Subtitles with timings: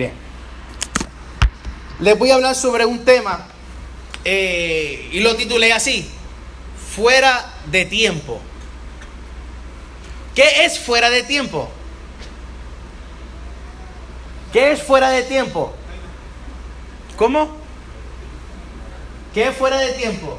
[0.00, 0.14] Bien.
[1.98, 3.46] Les voy a hablar sobre un tema
[4.24, 6.10] eh, y lo titulé así,
[6.96, 8.40] fuera de tiempo.
[10.34, 11.68] ¿Qué es fuera de tiempo?
[14.54, 15.74] ¿Qué es fuera de tiempo?
[17.18, 17.54] ¿Cómo?
[19.34, 20.38] ¿Qué es fuera de tiempo?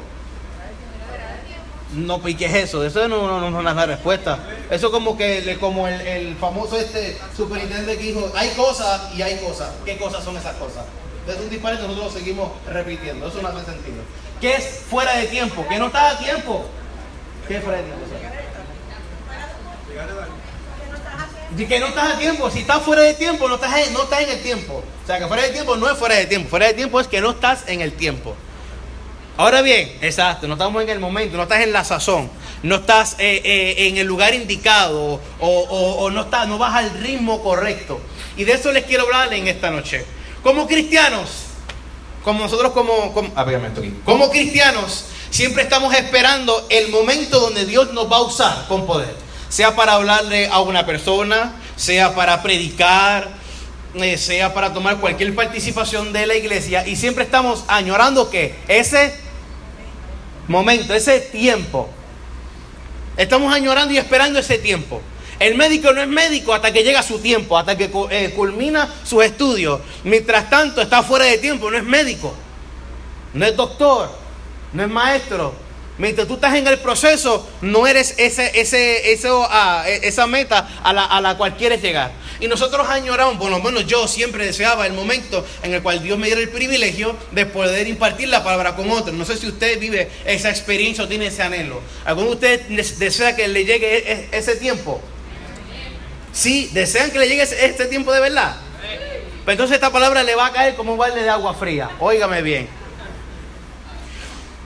[1.92, 2.84] No, pues ¿qué es eso?
[2.84, 4.38] Eso no, no, no, es respuesta.
[4.70, 9.70] Eso como que como el, famoso este superintendente que dijo, hay cosas y hay cosas.
[9.84, 10.84] ¿Qué cosas son esas cosas?
[11.28, 13.28] Es un disparate, nosotros lo seguimos repitiendo.
[13.28, 14.02] Eso no hace sentido.
[14.40, 15.64] ¿Qué es fuera de tiempo?
[15.68, 16.64] ¿Qué no está a tiempo?
[17.46, 18.02] ¿Qué es fuera de tiempo?
[21.68, 22.50] que no estás a tiempo.
[22.50, 24.82] Si estás fuera de tiempo, no estás, no estás en el tiempo.
[25.02, 26.48] O sea, que fuera de tiempo no es fuera de tiempo.
[26.48, 28.34] Fuera de tiempo es que no estás en el tiempo.
[29.36, 32.30] Ahora bien, exacto, no estamos en el momento, no estás en la sazón,
[32.62, 37.42] no estás eh, eh, en el lugar indicado o, no, estás, no vas al ritmo
[37.42, 38.00] correcto.
[38.36, 40.04] Y de eso les quiero hablar en esta noche.
[40.42, 41.28] Como cristianos,
[42.24, 43.46] como nosotros como, como, ah,
[44.04, 49.32] como cristianos, siempre estamos esperando el momento donde Dios nos va a usar con poder
[49.52, 53.28] sea para hablarle a una persona, sea para predicar,
[53.96, 56.86] eh, sea para tomar cualquier participación de la iglesia.
[56.86, 59.14] Y siempre estamos añorando que ese
[60.52, 61.88] momento, ese tiempo.
[63.16, 65.02] Estamos añorando y esperando ese tiempo.
[65.40, 69.24] El médico no es médico hasta que llega su tiempo, hasta que eh, culmina sus
[69.24, 69.80] estudios.
[70.04, 72.32] Mientras tanto está fuera de tiempo, no es médico,
[73.34, 74.08] no es doctor,
[74.72, 75.52] no es maestro,
[75.98, 80.92] Mientras tú estás en el proceso, no eres ese, ese, ah, e, esa meta a
[80.92, 82.12] la, a la cual quieres llegar.
[82.40, 86.18] Y nosotros añoramos, por lo menos yo siempre deseaba el momento en el cual Dios
[86.18, 89.14] me diera el privilegio de poder impartir la palabra con otros.
[89.14, 91.80] No sé si usted vive esa experiencia o tiene ese anhelo.
[92.04, 95.00] ¿Alguno de ustedes desea que le llegue e, e, ese tiempo?
[96.32, 98.56] Sí, desean que le llegue ese tiempo de verdad.
[99.44, 101.90] Pues entonces esta palabra le va a caer como un balde de agua fría.
[102.00, 102.81] Óigame bien.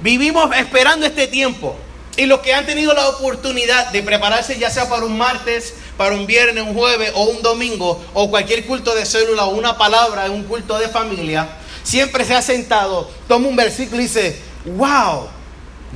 [0.03, 1.77] Vivimos esperando este tiempo.
[2.17, 6.15] Y los que han tenido la oportunidad de prepararse ya sea para un martes, para
[6.15, 10.31] un viernes, un jueves o un domingo, o cualquier culto de célula o una palabra,
[10.31, 11.47] un culto de familia,
[11.83, 15.29] siempre se ha sentado, toma un versículo y dice, wow,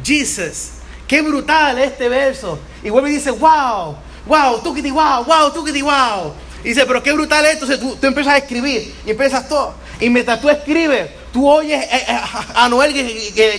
[0.04, 0.72] Jesus,
[1.08, 2.58] qué brutal este verso.
[2.82, 3.96] Y vuelve y dice, wow,
[4.26, 6.34] wow, tú que wow, wow, tú que wow.
[6.62, 7.64] Y dice, pero qué brutal esto.
[7.64, 9.74] Entonces tú, tú empiezas a escribir y empiezas todo.
[9.98, 12.20] Y mientras tú escribes, Tú oyes eh, eh,
[12.54, 12.92] a Noel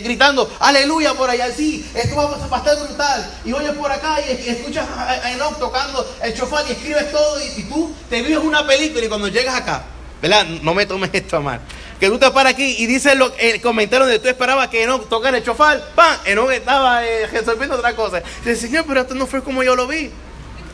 [0.03, 3.33] gritando, aleluya por allá, sí, esto va a estar brutal.
[3.45, 7.63] Y oyes por acá y escuchas a Enoch tocando el chofar y escribes todo y,
[7.63, 9.83] tú te vives una película y cuando llegas acá,
[10.21, 10.45] ¿verdad?
[10.61, 11.61] No me tomes esto a mal.
[11.97, 15.07] Que tú te paras aquí y dices lo, el comentario donde tú esperabas que Enoch
[15.07, 16.17] tocara el chofar, ¡pam!
[16.25, 18.21] Enoch estaba eh, resolviendo otra cosa.
[18.43, 20.11] Dice, Señor, pero esto no fue como yo lo vi.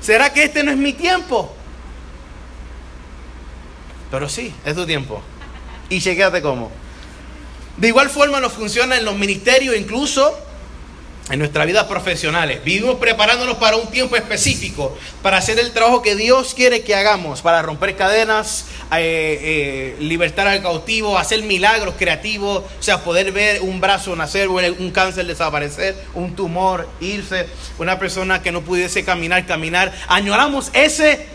[0.01, 1.53] ¿Será que este no es mi tiempo?
[4.09, 5.21] Pero sí, es tu tiempo.
[5.89, 6.71] Y chequéate cómo.
[7.77, 10.35] De igual forma nos funciona en los ministerios, incluso
[11.29, 12.63] en nuestra vida profesionales.
[12.63, 17.41] Vivimos preparándonos para un tiempo específico, para hacer el trabajo que Dios quiere que hagamos,
[17.41, 23.61] para romper cadenas, eh, eh, libertar al cautivo, hacer milagros creativos, o sea, poder ver
[23.61, 29.45] un brazo nacer, un cáncer desaparecer, un tumor irse, una persona que no pudiese caminar,
[29.45, 29.93] caminar.
[30.07, 31.25] Añoramos ese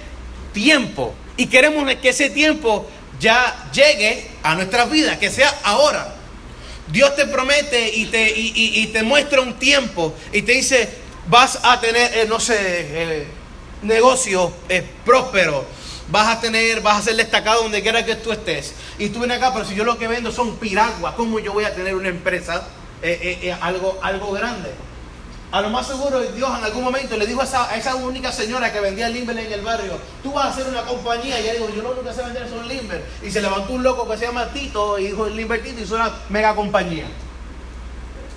[0.52, 2.88] tiempo y queremos que ese tiempo
[3.20, 6.21] ya llegue a nuestras vidas, que sea ahora.
[6.92, 10.90] Dios te promete y te, y, te muestra un tiempo y te dice,
[11.26, 13.26] vas a tener, eh, no sé, eh,
[13.80, 15.64] negocio eh, próspero,
[16.08, 18.74] vas a tener, vas a ser destacado donde quiera que tú estés.
[18.98, 21.64] Y tú vienes acá, pero si yo lo que vendo son piraguas, ¿cómo yo voy
[21.64, 22.68] a tener una empresa,
[23.62, 24.70] algo, algo grande?
[25.52, 28.80] A lo más seguro Dios en algún momento le dijo a esa, única señora que
[28.80, 31.38] vendía limber en el barrio, tú vas a hacer una compañía.
[31.38, 33.04] Y ella dijo, yo lo único que sé vender son limber.
[33.22, 36.10] Y se levantó un loco que se llama Tito y dijo, limber Tito hizo una
[36.30, 37.04] mega compañía.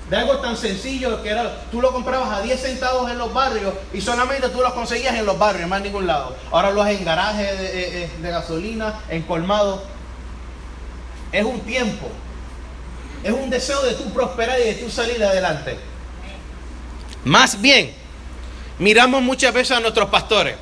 [0.10, 3.74] De algo tan sencillo que era, tú lo comprabas a 10 centavos en los barrios
[3.94, 6.36] y solamente tú lo conseguías en los barrios, más en ningún lado.
[6.52, 9.84] Ahora lo haces en garajes de, de gasolina, en colmado.
[11.32, 12.08] Es un tiempo.
[13.24, 15.80] Es un deseo de tu prosperar y de tu salir adelante.
[17.26, 17.92] Más bien,
[18.78, 20.56] miramos muchas veces a nuestros pastores,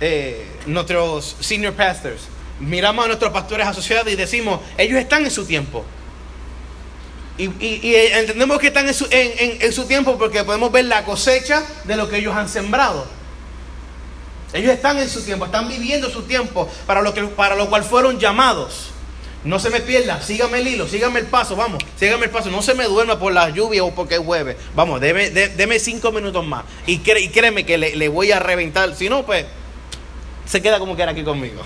[0.00, 2.28] eh, nuestros senior pastors,
[2.60, 5.84] miramos a nuestros pastores asociados y decimos, ellos están en su tiempo.
[7.38, 7.46] Y,
[7.94, 12.08] entendemos que están en su, en su, tiempo porque podemos ver la cosecha de lo
[12.08, 13.06] que ellos han sembrado.
[14.52, 17.82] Ellos están en su tiempo, están viviendo su tiempo para lo, que, para lo cual
[17.82, 18.91] fueron llamados.
[19.44, 22.50] No se me pierda, sígame el hilo, sígame el paso, vamos, sígame el paso.
[22.50, 24.56] No se me duerma por la lluvia o porque es jueves.
[24.76, 26.64] Vamos, deme, cinco minutos más.
[26.86, 28.94] Y, créeme que le, voy a reventar.
[28.94, 29.44] Si no, pues
[30.46, 31.62] se queda como que era aquí conmigo.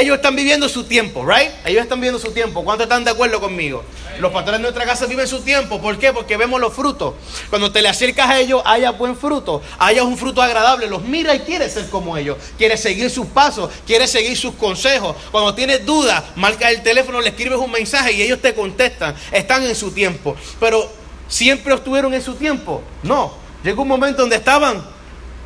[0.00, 1.50] Ellos están viviendo su tiempo, right?
[1.64, 2.62] Ellos están viviendo su tiempo.
[2.64, 3.84] ¿Cuántos están de acuerdo conmigo?
[4.20, 5.80] Los pastores de nuestra casa viven su tiempo.
[5.80, 6.12] ¿Por qué?
[6.12, 7.14] Porque vemos los frutos.
[7.50, 10.86] Cuando te le acercas a ellos, haya buen fruto, haya un fruto agradable.
[10.86, 12.36] Los mira y quiere ser como ellos.
[12.56, 15.16] Quiere seguir sus pasos, quiere seguir sus consejos.
[15.30, 19.14] Cuando tienes dudas, marca el teléfono, le escribes un mensaje y ellos te contestan.
[19.32, 20.36] Están en su tiempo.
[20.60, 20.90] Pero
[21.28, 22.82] siempre estuvieron en su tiempo.
[23.02, 23.32] No.
[23.64, 24.84] Llegó un momento donde estaban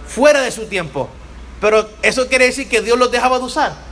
[0.06, 1.08] fuera de su tiempo.
[1.60, 3.91] Pero eso quiere decir que Dios los dejaba de usar.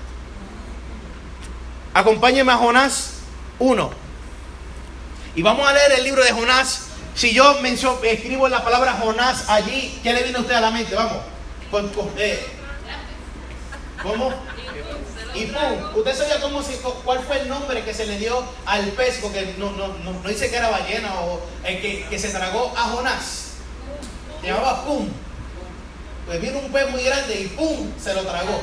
[1.93, 3.15] Acompáñeme a Jonás
[3.59, 3.91] 1.
[5.35, 6.83] Y vamos a leer el libro de Jonás.
[7.15, 7.59] Si yo
[8.05, 10.95] escribo la palabra Jonás allí, ¿qué le viene a usted a la mente?
[10.95, 11.19] Vamos.
[12.17, 12.47] Eh,
[14.03, 14.33] ¿Cómo?
[15.35, 15.97] Y pum.
[15.97, 16.61] ¿Usted sabía cómo
[17.05, 19.19] cuál fue el nombre que se le dio al pez?
[19.23, 22.83] Porque no, no, no, dice que era ballena o el que, que se tragó a
[22.83, 23.53] Jonás.
[24.41, 25.09] Se llamaba pum.
[26.27, 28.61] Pues vino un pez muy grande y pum, se lo tragó.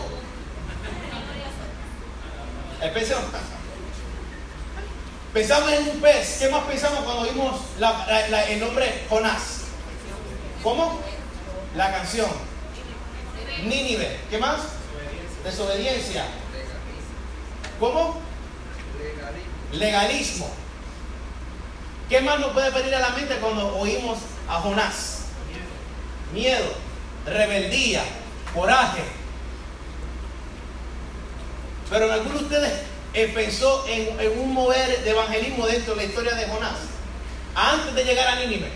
[2.93, 3.13] Pez
[5.33, 6.37] Pensamos en un pez.
[6.39, 7.61] ¿Qué más pensamos cuando vimos
[8.49, 9.61] el nombre Jonás?
[10.63, 10.99] ¿Cómo?
[11.75, 12.29] La canción.
[13.63, 14.19] Nínive.
[14.29, 14.61] ¿Qué más?
[15.43, 16.25] Desobediencia.
[17.79, 18.19] ¿Cómo?
[19.73, 20.49] Legalismo.
[22.09, 25.25] ¿Qué más nos puede venir a la mente cuando oímos a Jonás?
[26.33, 26.73] Miedo,
[27.25, 28.03] rebeldía,
[28.53, 29.03] coraje,
[31.89, 32.73] pero en algunos de ustedes
[33.13, 36.77] eh, pensó en, un mover de evangelismo dentro de la historia de Jonás.
[37.55, 38.69] Antes de llegar a Nínive.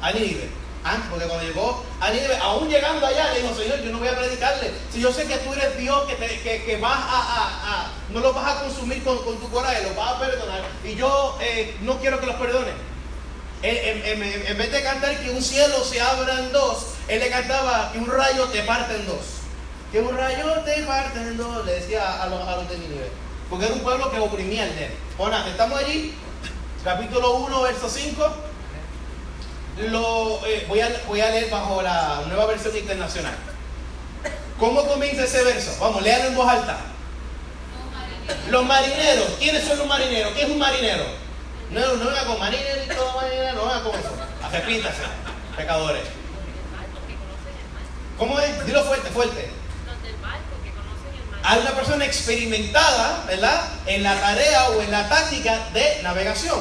[0.00, 0.48] A Nínive.
[0.84, 4.08] Antes, porque cuando llegó a Nínive, aún llegando allá, le dijo, Señor, yo no voy
[4.08, 4.70] a predicarle.
[4.92, 8.62] Si yo sé que tú eres Dios, que, que, vas a, no lo vas a
[8.62, 10.62] consumir con, tu coraje, lo vas a perdonar.
[10.84, 12.70] Y yo eh, no quiero que los perdone.
[13.62, 17.90] En, en, vez de cantar que un cielo se abra en dos, él le cantaba
[17.92, 19.35] que un rayo te parte en dos
[19.96, 23.10] que un rayo te partiendo, le decía a los, a los de Nínive.
[23.48, 26.14] Porque era un pueblo que oprimía el de Jonás, estamos allí,
[26.84, 28.36] capítulo 1, verso 5.
[29.88, 33.34] Lo, eh, voy, a, voy a leer bajo la nueva versión internacional.
[34.58, 35.74] ¿Cómo comienza ese verso?
[35.80, 36.76] Vamos, léalo en voz alta.
[38.50, 39.30] Los marineros.
[39.38, 40.34] ¿Quiénes son los marineros?
[40.34, 41.04] ¿Qué es un marinero?
[41.70, 44.12] No, no venga con marinero y todo marinero, no venga con eso.
[44.42, 45.02] Arrepíntase,
[45.56, 46.02] pecadores.
[48.18, 48.66] ¿Cómo es?
[48.66, 49.65] Dilo fuerte, fuerte
[51.46, 53.68] a una persona experimentada, ¿verdad?
[53.86, 56.58] En la tarea o en la táctica de navegación.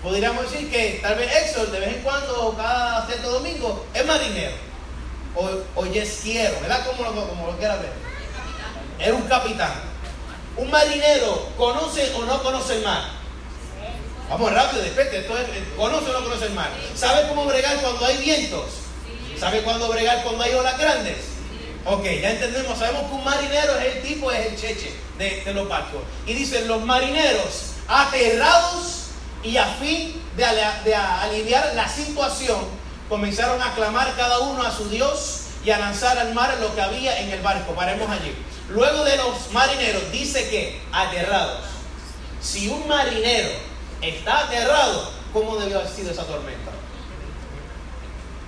[0.00, 4.52] Podríamos decir que tal vez Exxon de vez en cuando, cada cierto domingo, es marinero.
[5.34, 6.86] O, o yesquiero, ¿verdad?
[6.86, 7.92] Como lo, como lo quieras ver.
[9.00, 9.72] Es un capitán.
[10.56, 13.02] Un marinero, ¿conoce o no conoce el mar?
[14.30, 15.18] Vamos rápido, despete.
[15.18, 15.46] Esto es,
[15.76, 16.70] ¿Conoce o no conoce el mar?
[16.94, 18.66] ¿Sabe cómo bregar cuando hay vientos?
[19.40, 21.31] ¿Sabe cuándo bregar cuando hay olas grandes?
[21.84, 25.68] Ok, ya entendemos, sabemos que un marinero es el tipo, es el cheche de, los
[25.68, 26.02] barcos.
[26.26, 29.06] Y dicen, los marineros aterrados
[29.42, 30.44] y a fin de,
[30.84, 32.60] de aliviar la situación,
[33.08, 36.80] comenzaron a clamar cada uno a su Dios y a lanzar al mar lo que
[36.80, 37.74] había en el barco.
[37.74, 38.32] Paremos allí.
[38.68, 41.64] Luego de los marineros, dice que aterrados.
[42.40, 43.50] Si un marinero
[44.00, 46.71] está aterrado, ¿cómo debió haber sido esa tormenta?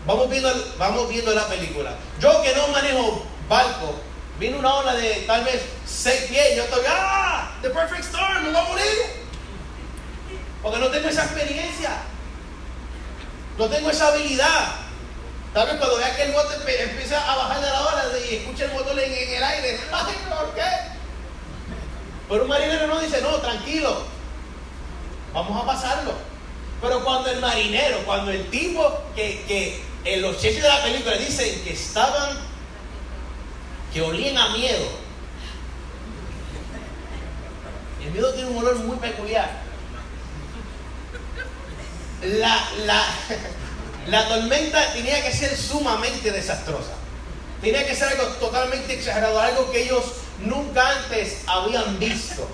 [0.07, 1.95] Vamos viendo, vamos viendo la película.
[2.21, 4.01] Yo que no manejo barco,
[4.39, 7.51] vino una ola de tal vez seis pies, yo estoy, ¡ah!
[7.63, 9.25] The perfect storm, me voy a morir.
[10.63, 11.91] Porque no tengo esa experiencia.
[13.57, 14.73] No tengo esa habilidad.
[15.55, 18.65] Tal vez cuando vea que el bote empieza a bajar de la ola y escucha
[18.65, 20.63] el motor en, en el aire, ¡ay, por qué!
[22.29, 24.03] Pero un marinero no dice, no, tranquilo,
[25.33, 26.13] vamos a pasarlo.
[26.83, 31.17] Pero cuando el marinero, cuando el tipo que, que en los cheches de la película
[31.17, 32.39] dicen que estaban,
[33.93, 34.87] que olían a miedo.
[38.05, 39.51] El miedo tiene un olor muy peculiar.
[42.23, 43.05] La, la,
[44.09, 46.93] la tormenta tenía que ser sumamente desastrosa.
[47.63, 50.05] Tenía que ser algo totalmente exagerado, algo que ellos
[50.41, 52.47] nunca antes habían visto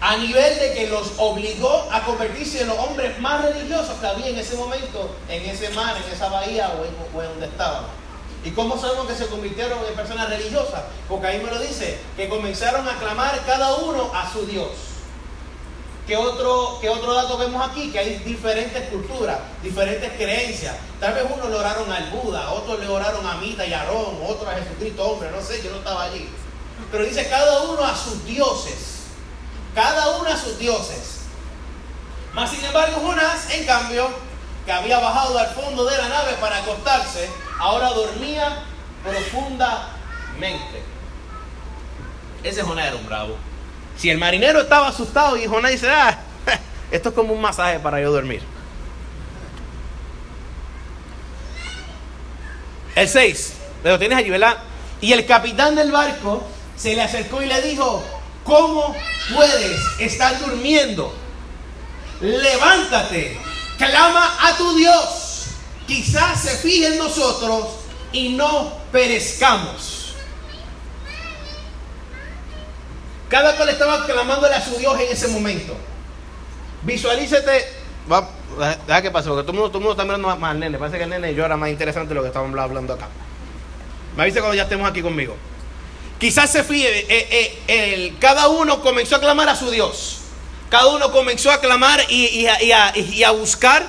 [0.00, 4.28] a nivel de que los obligó a convertirse en los hombres más religiosos que había
[4.28, 6.84] en ese momento, en ese mar, en esa bahía o
[7.22, 7.84] en, donde estaban.
[8.44, 10.82] ¿Y cómo sabemos que se convirtieron en personas religiosas?
[11.08, 14.68] Porque ahí me lo dice, que comenzaron a clamar cada uno a su Dios.
[16.06, 17.90] ¿Qué otro, qué otro dato vemos aquí?
[17.90, 20.76] Que hay diferentes culturas, diferentes creencias.
[21.00, 24.18] Tal vez unos le oraron al Buda, otros le oraron a Mita y a Aarón,
[24.22, 26.28] otros a Jesucristo, hombre, no sé, yo no estaba allí.
[26.92, 28.93] Pero dice cada uno a sus dioses
[29.74, 31.20] cada uno a sus dioses.
[32.32, 34.08] Mas sin embargo, Jonás, en cambio,
[34.64, 37.28] que había bajado al fondo de la nave para acostarse,
[37.58, 38.64] ahora dormía
[39.04, 40.82] profundamente.
[42.42, 43.36] ese Jonás era un bravo.
[43.96, 46.18] Si el marinero estaba asustado y Jonás dice, ah,
[46.90, 48.42] esto es como un masaje para yo dormir.
[52.94, 53.54] El 6,
[53.84, 54.56] lo tienes allí, ¿verdad?
[55.00, 56.44] Y el capitán del barco
[56.76, 58.02] se le acercó y le dijo,
[58.44, 58.94] ¿cómo
[59.34, 61.14] puedes estar durmiendo?
[62.20, 63.38] Levántate,
[63.76, 65.46] clama a tu Dios.
[65.86, 67.66] Quizás se fije en nosotros
[68.12, 70.14] y no perezcamos.
[73.28, 75.76] Cada cual estaba clamándole a su Dios en ese momento.
[76.82, 77.66] Visualícete.
[78.10, 78.28] Va,
[78.86, 80.78] deja que pase, porque todo el mundo, todo mundo está mirando más, al nene.
[80.78, 83.08] Parece que el nene llora más interesante de lo que estamos hablando acá.
[84.16, 85.36] Me avisa cuando ya estemos aquí conmigo.
[86.24, 90.20] Quizás se fíe, eh, eh, cada uno comenzó a clamar a su Dios.
[90.70, 93.86] Cada uno comenzó a clamar y, a, buscar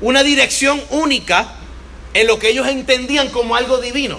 [0.00, 1.56] una dirección única
[2.14, 4.18] en lo que ellos entendían como algo divino.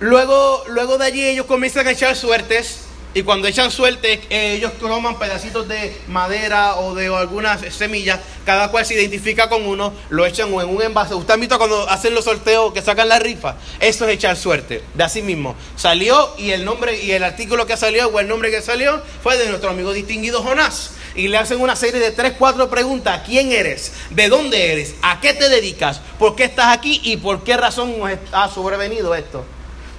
[0.00, 2.85] Luego, luego de allí ellos comienzan a echar suertes
[3.16, 8.84] y cuando echan suerte, ellos toman pedacitos de madera o de algunas semillas, cada cual
[8.84, 11.14] se identifica con uno, lo echan en un envase.
[11.14, 14.82] Usted ha visto cuando hacen los sorteos que sacan la rifa, eso es echar suerte,
[14.92, 15.56] de así mismo.
[15.76, 19.38] Salió y el nombre y el artículo que salió o el nombre que salió fue
[19.38, 20.90] de nuestro amigo distinguido Jonás.
[21.14, 23.22] Y le hacen una serie de tres, cuatro preguntas.
[23.24, 23.94] ¿Quién eres?
[24.10, 24.94] ¿De dónde eres?
[25.00, 26.02] ¿A qué te dedicas?
[26.18, 27.00] ¿Por qué estás aquí?
[27.02, 27.94] ¿Y por qué razón
[28.32, 29.42] ha sobrevenido esto?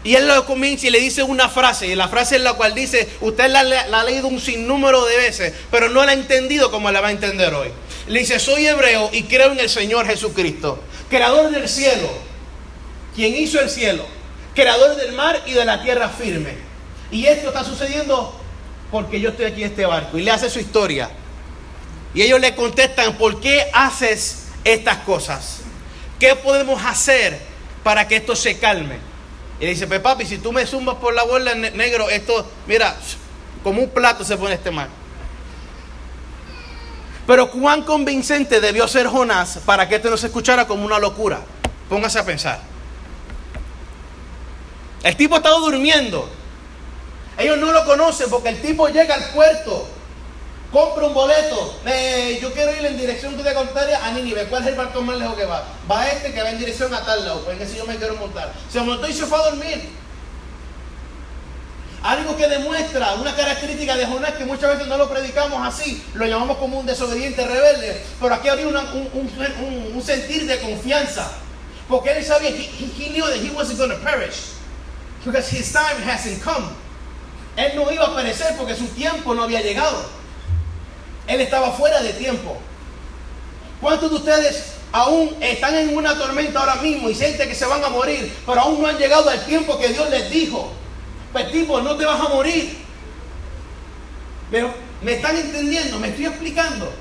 [0.03, 2.73] Y él lo comienza y le dice una frase, y la frase es la cual
[2.73, 6.91] dice, usted la, ha leído un sinnúmero de veces, pero no la ha entendido como
[6.91, 7.69] la va a entender hoy.
[8.07, 12.09] Le dice, soy hebreo y creo en el Señor Jesucristo, creador del cielo,
[13.15, 14.05] quien hizo el cielo,
[14.55, 16.53] creador del mar y de la tierra firme.
[17.11, 18.39] Y esto está sucediendo
[18.91, 20.17] porque yo estoy aquí en este barco.
[20.17, 21.09] Y le hace su historia.
[22.13, 25.59] Y ellos le contestan, ¿por qué haces estas cosas?
[26.19, 27.37] ¿Qué podemos hacer
[27.83, 28.97] para que esto se calme?
[29.59, 32.95] Y dice, pues papi, si tú me zumbas por la borda negro, esto, mira,
[33.63, 34.87] como un plato se pone este mar.
[37.25, 41.41] Pero cuán convincente debió ser Jonás para que esto no se escuchara como una locura.
[41.89, 42.61] Póngase a pensar.
[45.03, 46.29] El tipo estaba durmiendo.
[47.37, 49.87] Ellos no lo conocen porque el tipo llega al puerto
[50.71, 51.79] compra un boleto.
[52.41, 54.45] yo quiero ir en dirección de contraria a Nínive.
[54.45, 55.63] ¿Cuál es el barco más lejos que va?
[55.89, 57.41] Va este que va en dirección a tal lado.
[57.45, 58.53] Pues si yo me quiero montar.
[58.71, 59.89] Se montó y se fue a dormir.
[62.03, 66.25] Algo que demuestra una característica de Jonás que muchas veces no lo predicamos así, lo
[66.25, 71.31] llamamos como un desobediente rebelde, pero aquí había un, sentir de confianza,
[71.89, 74.53] porque él sabía, he, he knew that he wasn't going to perish,
[75.25, 76.69] because his time hasn't come.
[77.57, 80.05] Él no iba a perecer porque su tiempo no había llegado.
[81.27, 82.57] Él estaba fuera de tiempo.
[83.81, 87.83] ¿Cuántos de ustedes aún están en una tormenta ahora mismo y sienten que se van
[87.83, 90.71] a morir, pero aún no han llegado al tiempo que Dios les dijo?
[91.31, 92.77] Pues tipo, no te vas a morir.
[94.49, 96.91] Pero me están entendiendo, me estoy explicando.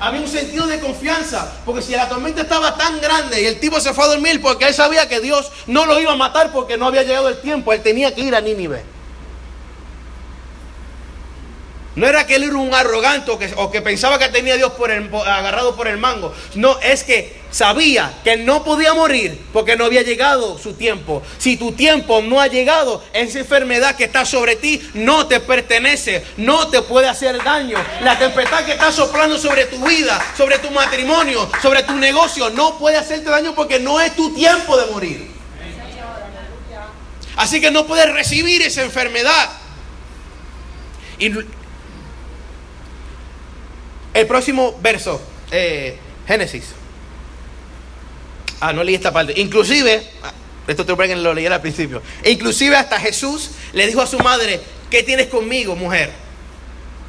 [0.00, 3.78] Había un sentido de confianza, porque si la tormenta estaba tan grande y el tipo
[3.78, 6.76] se fue a dormir porque él sabía que Dios no lo iba a matar porque
[6.76, 8.82] no había llegado el tiempo, él tenía que ir a Nínive.
[11.94, 14.90] No era que él era un arrogante o que, pensaba que tenía a Dios por
[14.90, 16.32] agarrado por el mango.
[16.54, 21.22] No, es que sabía que no podía morir porque no había llegado su tiempo.
[21.36, 26.24] Si tu tiempo no ha llegado, esa enfermedad que está sobre ti no te pertenece,
[26.38, 27.76] no te puede hacer daño.
[28.00, 32.78] La tempestad que está soplando sobre tu vida, sobre tu matrimonio, sobre tu negocio, no
[32.78, 35.30] puede hacerte daño porque no es tu tiempo de morir.
[37.36, 39.50] Así que no puedes recibir esa enfermedad.
[41.18, 41.30] Y
[44.14, 46.74] el próximo verso, eh, Génesis.
[48.60, 49.34] Ah, no leí esta parte.
[49.40, 50.32] Inclusive, ah,
[50.66, 52.02] esto te lo leí al principio.
[52.24, 56.12] Inclusive hasta Jesús le dijo a su madre, ¿qué tienes conmigo, mujer?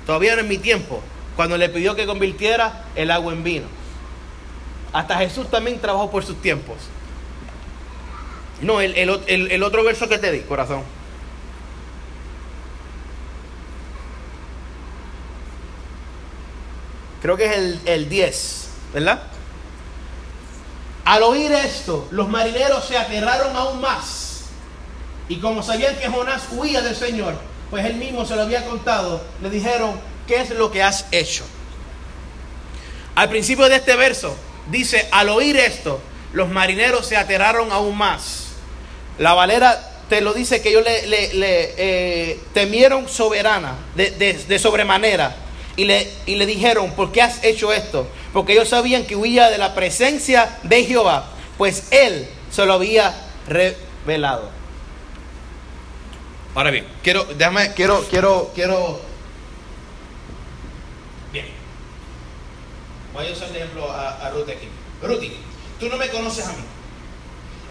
[0.06, 1.02] Todavía no es mi tiempo.
[1.36, 3.66] Cuando le pidió que convirtiera el agua en vino.
[4.92, 6.78] Hasta Jesús también trabajó por sus tiempos.
[8.62, 10.84] No, el otro verso que te di, corazón.
[17.24, 19.24] Creo que es el, 10, ¿verdad?
[21.06, 24.42] Al oír esto, los marineros se aterraron aún más.
[25.30, 27.36] Y como sabían que Jonás huía del Señor,
[27.70, 31.46] pues él mismo se lo había contado, le dijeron, ¿qué es lo que has hecho?
[33.16, 34.36] Al principio de este verso
[34.70, 36.02] dice, al oír esto,
[36.34, 38.48] los marineros se aterraron aún más.
[39.18, 45.38] La Valera te lo dice que ellos le, eh, temieron soberana, de, de sobremanera
[45.76, 48.08] y le, y le dijeron, ¿por qué has hecho esto?
[48.32, 53.14] Porque ellos sabían que huía de la presencia de Jehová, pues él se lo había
[53.48, 54.50] revelado.
[56.56, 59.00] Ahora bien, quiero, déjame, quiero, quiero, quiero.
[61.32, 61.48] Bien.
[63.14, 64.68] Voy a usar el ejemplo a, a Ruth aquí.
[65.02, 65.24] Ruth,
[65.80, 66.64] tú no me conoces a mí.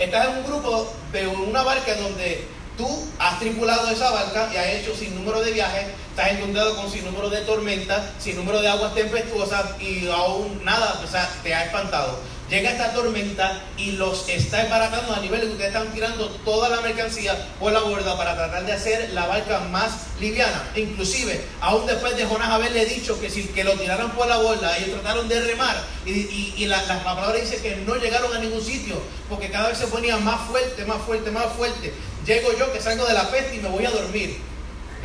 [0.01, 2.45] Estás en un grupo de una barca donde
[2.83, 6.91] tú has tripulado esa barca y has hecho sin número de viajes, estás inundado con
[6.91, 11.55] sin número de tormentas, sin número de aguas tempestuosas y aún nada, o sea, te
[11.55, 12.19] ha espantado
[12.53, 16.69] llega esta tormenta y los está embaratando a nivel de que ustedes están tirando toda
[16.69, 20.63] la mercancía por la borda para tratar de hacer la barca más liviana.
[20.77, 24.77] Inclusive, aún después de Jonás haberle dicho que si que lo tiraran por la borda,
[24.77, 28.97] ellos trataron de remar y, la, palabra dice que no llegaron a ningún sitio
[29.31, 31.95] porque cada vez se ponía más fuerte, más fuerte, más fuerte.
[32.27, 34.39] Llego yo que salgo de la peste y me voy a dormir.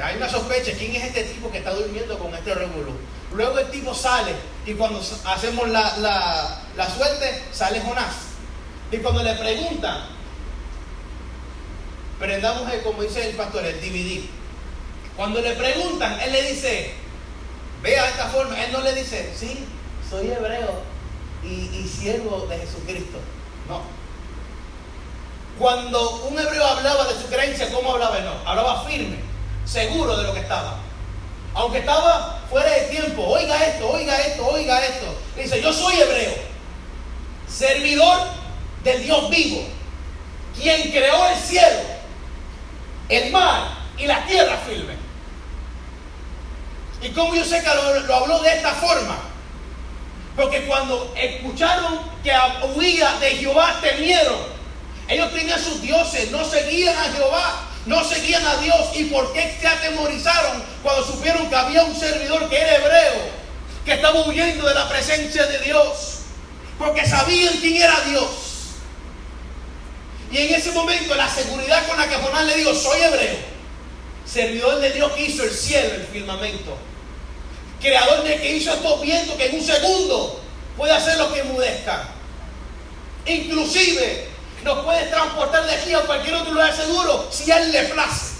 [0.01, 2.93] hay una sospecha, ¿quién es este tipo que está durmiendo con este revolú?
[3.33, 4.33] Luego el tipo sale
[4.65, 6.61] y cuando hacemos la,
[6.95, 8.15] suerte, sale Jonás.
[8.91, 10.05] Y cuando le preguntan,
[12.19, 14.23] prendamos el, como dice el pastor, el DVD.
[15.15, 16.93] Cuando le preguntan, él le dice,
[17.81, 18.63] vea esta forma.
[18.63, 19.65] Él no le dice, sí,
[20.07, 20.83] soy hebreo
[21.43, 23.17] y, y siervo de Jesucristo.
[23.67, 23.96] No.
[25.59, 28.19] Cuando un hebreo hablaba de su creencia, ¿cómo hablaba?
[28.19, 29.17] No, hablaba firme,
[29.65, 30.77] seguro de lo que estaba.
[31.55, 35.15] Aunque estaba fuera de tiempo, oiga esto, oiga esto, oiga esto.
[35.35, 36.35] Dice, yo soy hebreo,
[37.47, 38.19] servidor
[38.83, 39.63] del Dios vivo,
[40.55, 41.79] quien creó el cielo,
[43.09, 44.95] el mar y la tierra firme.
[47.01, 47.69] ¿Y cómo yo sé que
[48.07, 49.17] lo, habló de esta forma?
[50.35, 52.31] Porque cuando escucharon que
[52.75, 54.56] huía de Jehová, temieron.
[55.07, 58.89] Ellos tenían sus dioses, no seguían a Jehová no seguían a Dios.
[58.95, 63.29] ¿Y por qué se atemorizaron cuando supieron que había un servidor que era hebreo,
[63.85, 66.19] que estaba huyendo de la presencia de Dios?
[66.77, 68.29] Porque sabían quién era Dios.
[70.31, 73.37] Y en ese momento la seguridad con la que Jonás le dijo, soy hebreo,
[74.25, 76.77] servidor de Dios que hizo el cielo, el firmamento,
[77.79, 80.41] creador de que hizo estos vientos que en un segundo
[80.75, 82.09] puede hacer lo que mudezca.
[83.25, 84.27] Inclusive
[84.67, 88.35] nos puede transportar de aquí a cualquier otro lugar seguro si Él le place.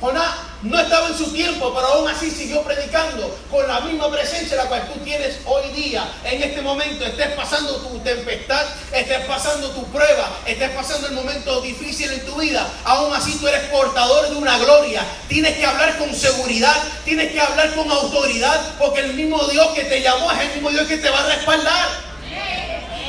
[0.00, 4.56] Jonás no estaba en su tiempo, pero aún así siguió predicando con la misma presencia
[4.56, 6.10] la cual tú tienes hoy día.
[6.24, 11.60] En este momento estés pasando tu tempestad, estés pasando tu prueba, estés pasando el momento
[11.60, 12.66] difícil en tu vida.
[12.84, 15.04] Aún así tú eres portador de una gloria.
[15.28, 19.84] Tienes que hablar con seguridad, tienes que hablar con autoridad, porque el mismo Dios que
[19.84, 22.11] te llamó es el mismo Dios que te va a respaldar.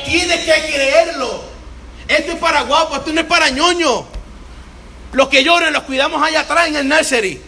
[0.04, 1.44] Tienes que creerlo.
[2.06, 4.06] Esto es para guapo, esto no es para ñoño.
[5.12, 7.40] Los que lloren los cuidamos allá atrás en el nursery.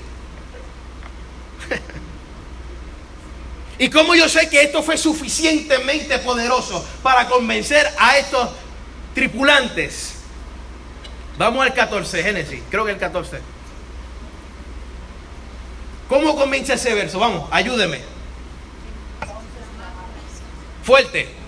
[3.79, 8.51] y como yo sé que esto fue suficientemente poderoso para convencer a estos
[9.15, 10.15] tripulantes.
[11.39, 13.41] Vamos al 14, Génesis, creo que el 14.
[16.09, 17.19] ¿Cómo comienza ese verso?
[17.19, 18.01] Vamos, ayúdeme.
[20.85, 21.46] Fuerte.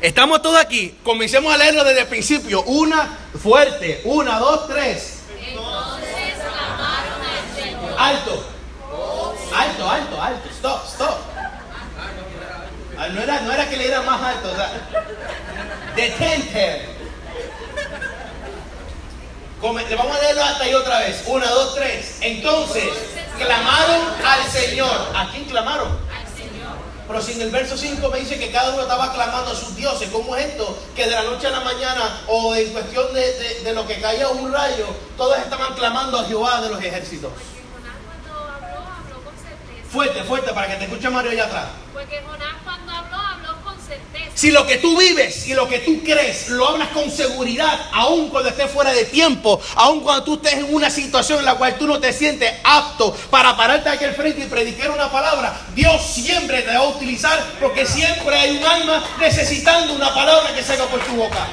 [0.00, 0.96] Estamos todos aquí.
[1.02, 2.62] Comencemos a leerlo desde el principio.
[2.62, 4.00] Una fuerte.
[4.04, 5.20] Una, dos, tres.
[5.38, 7.94] Entonces clamaron al Señor.
[7.98, 8.46] Alto.
[9.54, 10.48] Alto, alto, alto.
[10.50, 11.18] Stop, stop.
[12.98, 14.50] Ah, no era, no era que le diera más alto.
[14.50, 14.72] O sea,
[15.94, 16.88] detente.
[19.88, 21.22] Le vamos a leerlo hasta ahí otra vez.
[21.26, 22.16] Una, dos, tres.
[22.22, 22.88] Entonces
[23.36, 25.12] clamaron al Señor.
[25.14, 26.09] ¿A quién clamaron?
[27.10, 29.74] Pero si en el verso 5 me dice que cada uno estaba clamando a sus
[29.74, 30.78] dioses, ¿cómo es esto?
[30.94, 34.28] Que de la noche a la mañana o en cuestión de, de, lo que caía
[34.28, 37.32] un rayo, todos estaban clamando a Jehová de los ejércitos.
[37.32, 39.90] Jonás cuando habló, habló con certeza.
[39.90, 41.66] Fuerte, fuerte, para que te escuche Mario allá atrás.
[41.92, 43.39] Porque Jonás cuando habló, habló.
[44.40, 48.30] Si lo que tú vives y lo que tú crees lo hablas con seguridad, aun
[48.30, 51.76] cuando estés fuera de tiempo, aun cuando tú estés en una situación en la cual
[51.76, 56.00] tú no te sientes apto para pararte aquí al frente y predicar una palabra, Dios
[56.02, 60.86] siempre te va a utilizar porque siempre hay un alma necesitando una palabra que salga
[60.86, 61.46] por tu boca.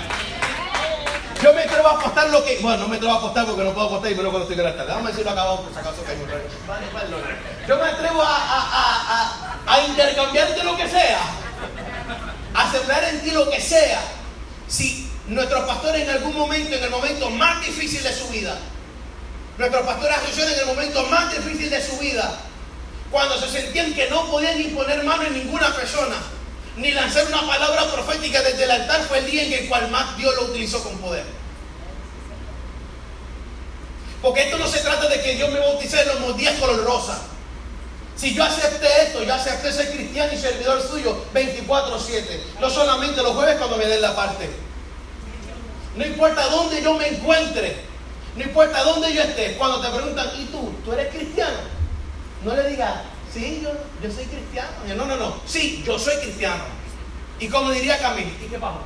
[1.43, 2.58] Yo me atrevo a apostar lo que.
[2.62, 4.65] Bueno, no me atrevo a apostar porque no puedo apostar y me lo conozco estoy
[4.65, 4.86] tarde.
[4.88, 9.73] Déjame decirlo acabado por si acaso que hay un Yo me atrevo a, a, a,
[9.76, 11.47] a intercambiarte lo que sea
[12.58, 14.02] a en ti lo que sea.
[14.67, 18.58] Si nuestros pastores en algún momento, en el momento más difícil de su vida,
[19.58, 22.39] nuestros pastores asociaron en el momento más difícil de su vida,
[23.12, 26.15] cuando se sentían que no podían imponer mano en ninguna persona,
[26.78, 30.17] ni lanzar una palabra profética desde el altar, fue el día en el cual más
[30.17, 31.26] Dios lo utilizó con poder.
[34.22, 37.22] Porque esto no se trata de que Dios me bautice en los días color rosa.
[38.17, 42.41] Si yo acepté esto, yo acepté ser cristiano y servidor suyo 24/7.
[42.60, 44.49] No solamente los jueves cuando me den la parte.
[45.95, 47.77] No importa dónde yo me encuentre,
[48.36, 50.71] no importa dónde yo esté, cuando te preguntan, ¿y tú?
[50.84, 51.58] ¿Tú eres cristiano?
[52.43, 53.01] No le digas,
[53.34, 54.69] sí, yo, yo soy cristiano.
[54.95, 55.41] No, no, no.
[55.45, 56.63] Sí, yo soy cristiano.
[57.39, 58.82] Y como diría Camille, ¿y qué pasó?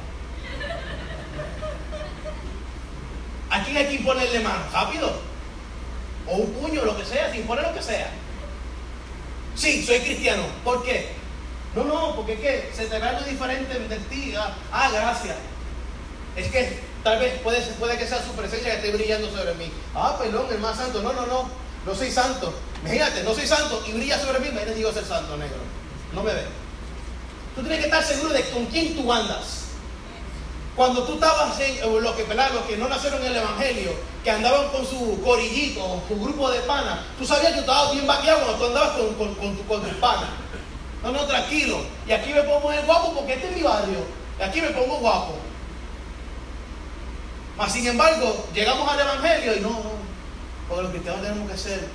[3.49, 4.63] ¿A quién hay que imponerle mano?
[4.71, 5.11] Rápido.
[6.27, 8.09] O un puño, lo que sea, se impone lo que sea.
[9.62, 10.41] Sí, soy cristiano.
[10.63, 11.10] ¿Por qué?
[11.76, 12.71] No, no, porque ¿qué?
[12.76, 14.34] Se te ve algo diferente de ti.
[14.36, 15.36] Ah, ah, gracias.
[16.36, 19.71] Es que tal vez puede, puede que sea su presencia que esté brillando sobre mí.
[19.93, 21.04] Ah, perdón, el más santo.
[21.04, 21.47] No, no, no.
[21.86, 22.52] No soy santo.
[22.82, 24.50] Imagínate, no soy santo y brilla sobre mí.
[24.50, 25.58] Me digo ser santo, negro.
[26.12, 26.45] No me ve.
[27.56, 29.65] Tú tienes que estar seguro de con quién tú andas.
[30.75, 33.91] Cuando tú estabas en los que, los que no nacieron en el Evangelio,
[34.23, 38.07] que andaban con su corillito, con su grupo de panas, tú sabías que estabas bien
[38.07, 40.29] vaqueado cuando tú andabas con, con, con, tu, con tus panas.
[41.03, 41.81] No, no, tranquilo.
[42.07, 43.99] Y aquí me pongo el guapo porque este es mi barrio.
[44.39, 45.36] Y aquí me pongo guapo.
[47.57, 49.91] Mas sin embargo, llegamos al Evangelio y no, no.
[50.67, 51.88] Porque los cristianos tenemos que ser.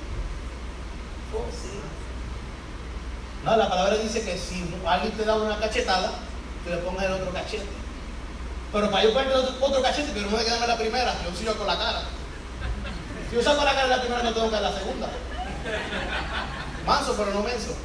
[3.43, 6.11] No, la palabra dice que si alguien te da una cachetada,
[6.63, 7.65] te le pongas el otro cachete.
[8.71, 11.67] Pero para yo poner otro, cachete, pero no me quedarme la primera, yo sigo con
[11.67, 12.03] la cara.
[13.29, 15.09] Si yo saco la cara la primera, no tengo que dar la segunda.
[16.85, 17.75] Manso, pero no menso.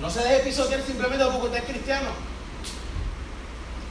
[0.00, 2.10] No se deje pisotear simplemente porque usted es cristiano.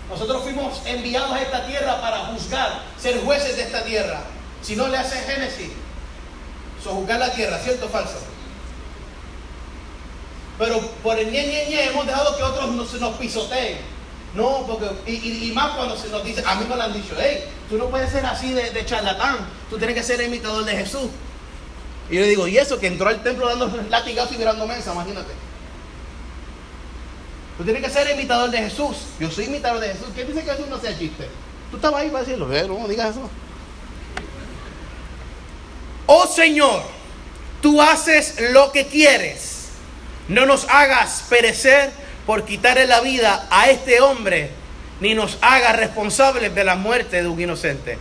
[0.10, 4.22] Nosotros fuimos enviados a esta tierra para juzgar, ser jueces de esta tierra.
[4.62, 5.72] Si no le hace Génesis,
[6.84, 8.20] juzgar la tierra, ¿cierto o falso?
[10.60, 13.93] Pero por el ñe, ñe, ñe hemos dejado que otros nos, nos pisoteen.
[14.36, 17.44] No, porque, y, más cuando se nos dice, a mí me lo han dicho, hey,
[17.70, 19.38] tú no puedes ser así de, charlatán,
[19.70, 21.10] tú tienes que ser imitador de Jesús.
[22.10, 24.94] Y yo le digo, y eso, que entró al templo dando latigazos y mirando mesa,
[24.94, 25.34] imagínate.
[27.58, 28.98] Tú tienes que ser imitador de Jesús.
[29.20, 30.08] Yo soy imitador de Jesús.
[30.16, 31.30] ¿Quién dice que Jesús no sea chiste?
[31.70, 32.68] Tú estabas ahí para decirlo, ¿eh?
[32.68, 33.30] no digas eso.
[36.08, 36.82] Oh Señor,
[37.62, 39.70] tú haces lo que quieres.
[40.28, 41.92] No nos hagas perecer
[42.26, 44.50] por quitarle la vida a este hombre,
[45.00, 47.98] ni nos haga responsables de la muerte de un inocente.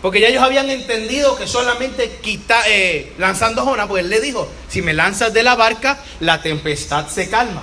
[0.00, 4.50] Porque ya ellos habían entendido que solamente quita, eh, lanzando Jonás, pues él le dijo,
[4.68, 7.62] si me lanzas de la barca, la tempestad se calma.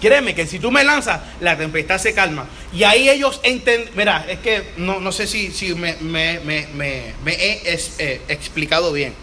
[0.00, 2.46] Créeme que si tú me lanzas, la tempestad se calma.
[2.72, 5.96] Y ahí ellos entienden, mira, es que no, sé si, si me,
[7.26, 7.62] he
[7.98, 9.14] eh, explicado bien.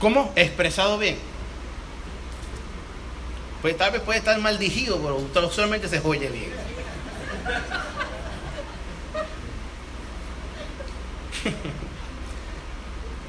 [0.00, 0.32] ¿Cómo?
[0.34, 1.16] Expresado bien.
[3.62, 6.52] Pues tal vez puede estar mal pero solamente se oye bien.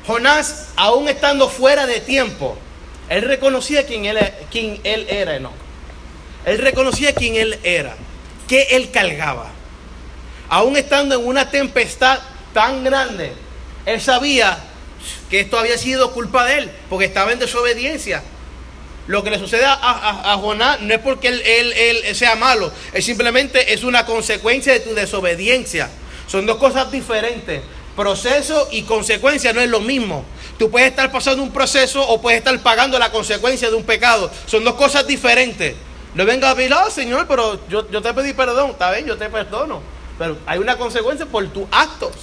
[0.07, 2.57] Jonás, aún estando fuera de tiempo,
[3.09, 4.17] él reconocía quién él,
[4.51, 5.51] quién él era, no.
[6.45, 7.95] Él reconocía quién él era,
[8.47, 9.51] que él cargaba.
[10.49, 12.19] Aún estando en una tempestad
[12.53, 13.33] tan grande,
[13.85, 14.57] él sabía
[15.29, 18.23] que esto había sido culpa de él, porque estaba en desobediencia.
[19.07, 23.73] Lo que le sucede a, Jonás no es porque él, él, sea malo, es simplemente
[23.73, 25.89] es una consecuencia de tu desobediencia.
[26.27, 27.61] Son dos cosas diferentes.
[27.97, 30.25] Proceso y consecuencia no es lo mismo.
[30.57, 34.31] Tú puedes estar pasando un proceso o puedes estar pagando la consecuencia de un pecado.
[34.45, 35.75] Son dos cosas diferentes.
[36.15, 38.71] No venga a decir, oh, Señor, pero yo, yo te pedí perdón.
[38.71, 39.81] Está bien, yo te perdono.
[40.17, 42.13] Pero hay una consecuencia por tus actos.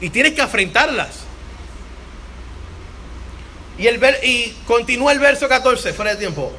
[0.00, 1.27] Y tienes que afrontarlas.
[3.78, 6.52] Y, el y continúa el verso 14, fuera de tiempo.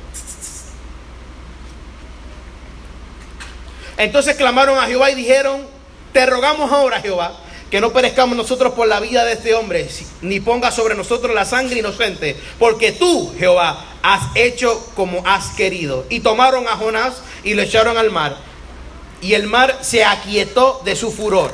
[3.97, 5.67] Entonces clamaron a Jehová y dijeron,
[6.13, 7.34] te rogamos ahora, Jehová,
[7.69, 9.89] que no perezcamos nosotros por la vida de este hombre,
[10.21, 16.05] ni ponga sobre nosotros la sangre inocente, porque tú, Jehová, has hecho como has querido.
[16.10, 18.38] Y tomaron a Jonás y lo echaron al mar,
[19.21, 21.53] y el mar se aquietó de su furor.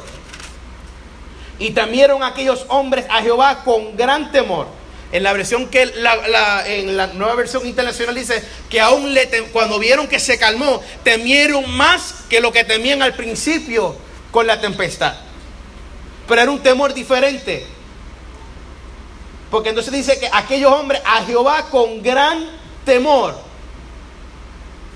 [1.58, 4.68] Y temieron aquellos hombres a Jehová con gran temor.
[5.12, 9.80] En la versión que la, en la nueva versión internacional dice que aún le cuando
[9.80, 13.96] vieron que se calmó, temieron más que lo que temían al principio
[14.32, 15.16] con la tempestad.
[16.28, 17.66] Pero era un temor diferente.
[19.52, 22.50] Porque entonces dice que aquellos hombres a Jehová con gran
[22.84, 23.36] temor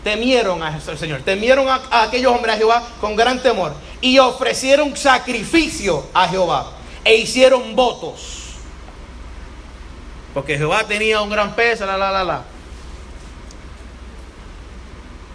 [0.04, 6.08] temieron al Señor, temieron a, aquellos hombres a Jehová con gran temor y ofrecieron sacrificio
[6.14, 6.72] a Jehová
[7.04, 8.39] e hicieron votos.
[10.34, 12.44] Porque Jehová tenía un gran peso, la, la, la, la.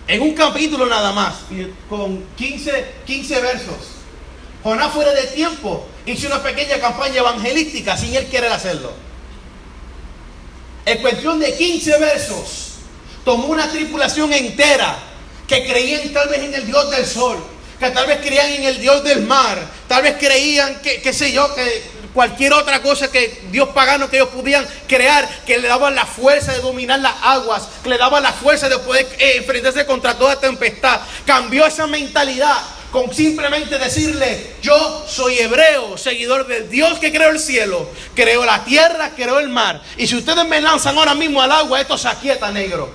[0.07, 1.37] En un capítulo nada más,
[1.89, 3.77] con 15, 15 versos.
[4.63, 8.93] Jonás fuera de tiempo hizo una pequeña campaña evangelística sin él querer hacerlo.
[10.87, 12.73] En cuestión de 15 versos,
[13.25, 14.97] tomó una tripulación entera
[15.47, 17.39] que creían tal vez en el Dios del sol,
[17.79, 21.33] que tal vez creían en el Dios del mar, tal vez creían que, qué sé
[21.33, 21.83] yo, que
[22.15, 26.53] cualquier otra cosa que Dios pagano que ellos podían crear, que le daban la fuerza
[26.53, 30.41] de dominar las aguas, que le daban la fuerza de poder eh, enfrentarse contra toda
[30.41, 31.01] tempestad.
[31.27, 32.57] Cambió esa mentalidad
[32.93, 38.63] con simplemente decirle, yo soy hebreo, seguidor del Dios que creó el cielo, creó la
[38.63, 39.83] tierra, creó el mar.
[39.97, 42.95] Y si ustedes me lanzan ahora mismo al agua, esto se aquieta negro.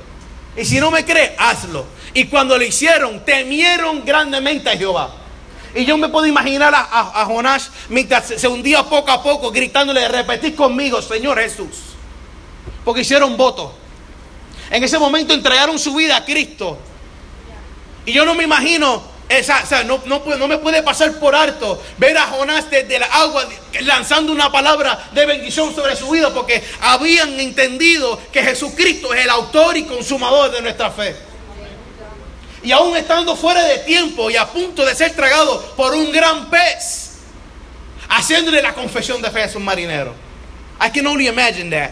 [0.55, 1.85] Y si no me cree, hazlo.
[2.13, 5.13] Y cuando lo hicieron, temieron grandemente a Jehová.
[5.75, 10.55] Y yo me puedo imaginar a, Jonás mientras se hundía poco a poco, gritándole, repetid
[10.55, 11.69] conmigo, Señor Jesús.
[12.83, 13.73] Porque hicieron voto.
[14.71, 16.77] En ese momento entregaron su vida a Cristo.
[18.05, 22.17] Y yo no me imagino, o sea, no, no, me puede pasar por alto ver
[22.17, 23.47] a Jonás desde la agua
[23.81, 29.29] lanzando una palabra de bendición sobre su vida, porque habían entendido que Jesucristo es el
[29.29, 31.28] autor y consumador de nuestra fe.
[32.63, 36.49] Y aún estando fuera de tiempo y a punto de ser tragado por un gran
[36.49, 37.19] pez,
[38.09, 40.13] haciéndole la confesión de fe a un marinero.
[40.81, 41.91] I can only imagine that.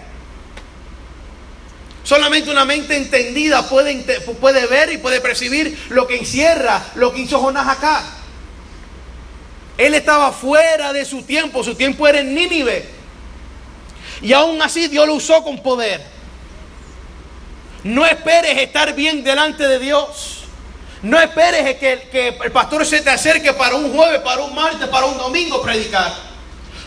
[2.04, 3.96] Solamente una mente entendida puede,
[4.40, 8.02] puede ver y puede percibir lo que encierra lo que hizo Jonás acá.
[9.78, 12.90] Él estaba fuera de su tiempo, su tiempo era en Nínive.
[14.22, 16.02] Y aún así Dios lo usó con poder.
[17.84, 20.37] No esperes estar bien delante de Dios.
[21.02, 24.88] No esperes que, que, el pastor se te acerque para un jueves, para un martes,
[24.88, 26.27] para un domingo predicar.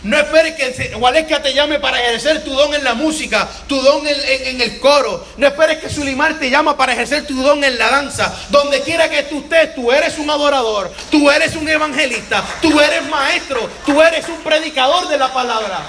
[0.03, 4.01] No esperes que Gualesca te llame para ejercer tu don en la música, tu don
[4.07, 5.27] en, el coro.
[5.37, 8.33] No esperes que Sulimar te llame para ejercer tu don en la danza.
[8.49, 13.07] Donde quiera que tú estés, tú eres un adorador, tú eres un evangelista, tú eres
[13.09, 15.81] maestro, tú eres un predicador de la palabra.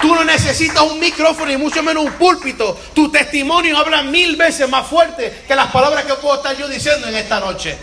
[0.00, 2.76] Tú no necesitas un micrófono y mucho menos un púlpito.
[2.92, 7.06] Tu testimonio habla mil veces más fuerte que las palabras que puedo estar yo diciendo
[7.06, 7.78] en esta noche.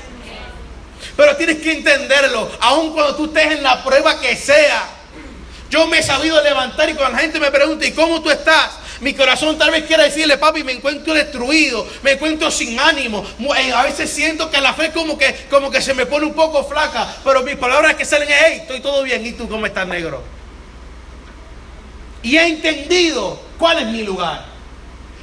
[1.15, 4.96] Pero tienes que entenderlo, aun cuando tú estés en la prueba que sea.
[5.69, 8.71] Yo me he sabido levantar y cuando la gente me pregunta, ¿y cómo tú estás?
[9.01, 13.23] Mi corazón tal vez quiera decirle, papi, me encuentro destruido, me encuentro sin ánimo.
[13.58, 16.34] Eh, a veces siento que la fe como que, como que se me pone un
[16.34, 19.65] poco flaca, pero mis palabras que salen es, hey, estoy todo bien, ¿y tú cómo
[19.65, 20.23] estás, negro?
[22.23, 24.45] Y he entendido cuál es mi lugar.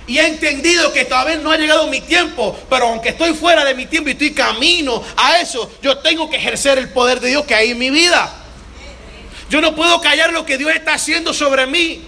[0.07, 3.75] Y he entendido que todavía no ha llegado mi tiempo, pero aunque estoy fuera de
[3.75, 7.45] mi tiempo y estoy camino a eso, yo tengo que ejercer el poder de Dios
[7.45, 8.44] que hay en mi vida.
[9.55, 12.03] Yo no puedo callar lo que Dios está haciendo sobre mí.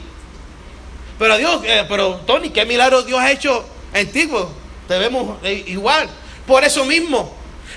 [1.16, 4.26] Pero Dios, eh, pero Tony, qué milagro Dios ha hecho en ti.
[4.26, 4.46] Pues,
[4.88, 6.08] te vemos eh, igual.
[6.44, 7.32] Por eso mismo,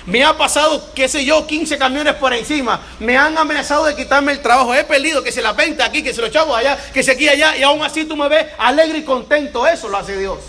[0.06, 2.80] me ha pasado, qué sé yo, 15 camiones por encima.
[2.98, 4.74] Me han amenazado de quitarme el trabajo.
[4.74, 7.28] He perdido que se la venta aquí, que se lo echamos allá, que se aquí
[7.28, 7.56] allá.
[7.56, 9.68] Y aún así tú me ves alegre y contento.
[9.68, 10.40] Eso lo hace Dios.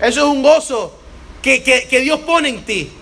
[0.00, 0.96] Eso es un gozo
[1.42, 2.92] que, que Dios pone en ti.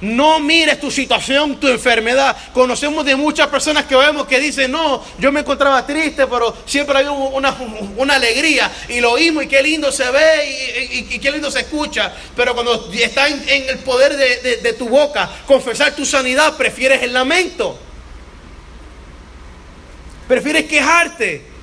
[0.00, 2.36] No mires tu situación, tu enfermedad.
[2.52, 6.98] Conocemos de muchas personas que vemos que dicen, no, yo me encontraba triste, pero siempre
[6.98, 7.56] hay una,
[7.96, 8.70] una alegría.
[8.88, 12.12] Y lo oímos y qué lindo se ve y, qué lindo se escucha.
[12.36, 17.12] Pero cuando está en, el poder de, de tu boca, confesar tu sanidad, prefieres el
[17.12, 17.78] lamento.
[20.28, 21.53] Prefieres quejarte.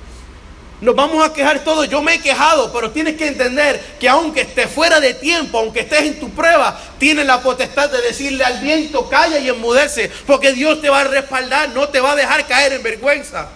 [0.82, 1.88] Nos vamos a quejar todos.
[1.88, 5.78] Yo me he quejado, pero tienes que entender que aunque estés fuera de tiempo, aunque
[5.78, 10.52] estés en tu prueba, tienes la potestad de decirle al viento, calla y enmudece, porque
[10.52, 13.48] Dios te va a respaldar, no te va a dejar caer en vergüenza.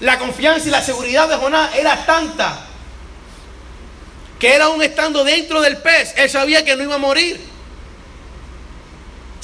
[0.00, 2.66] La confianza y la seguridad de Jonás era tanta
[4.38, 7.55] que él aún estando dentro del pez, él sabía que no iba a morir.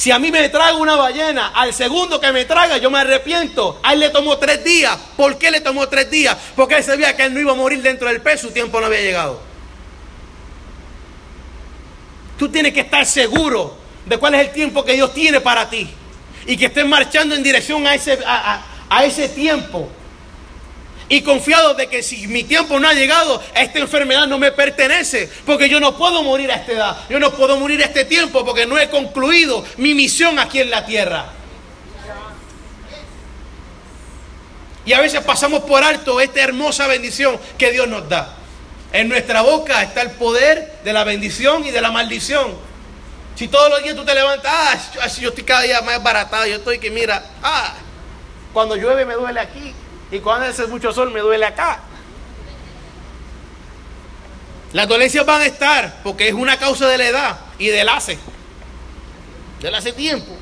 [0.02, 3.78] Si a mí me traga una ballena, al segundo que me traga yo me arrepiento.
[3.84, 4.98] A él le tomó tres días.
[5.16, 6.36] ¿Por qué le tomó tres días?
[6.56, 8.86] Porque él sabía que él no iba a morir dentro del pez, su tiempo no
[8.86, 9.40] había llegado.
[12.36, 15.88] Tú tienes que estar seguro de cuál es el tiempo que Dios tiene para ti.
[16.46, 19.88] Y que estés marchando en dirección a ese, a ese tiempo
[21.08, 25.30] y confiado de que si mi tiempo no ha llegado, esta enfermedad no me pertenece,
[25.44, 28.44] porque yo no puedo morir a esta edad, yo no puedo morir a este tiempo,
[28.44, 31.26] porque no he concluido mi misión aquí en la tierra.
[34.84, 38.36] Y a veces pasamos por alto esta hermosa bendición que Dios nos da.
[38.92, 42.54] En nuestra boca está el poder de la bendición y de la maldición.
[43.36, 44.52] Si todos los días tú te levantas,
[45.00, 47.74] ah, yo estoy cada día más baratado, yo estoy que mira, ah,
[48.52, 49.72] cuando llueve me duele aquí,
[50.12, 51.80] y cuando hace mucho sol me duele acá.
[54.74, 58.18] Las dolencias van a estar porque es una causa de la edad y del hace.
[59.60, 60.36] Del hace tiempo.